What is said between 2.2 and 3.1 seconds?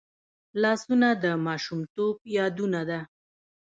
یادونه ده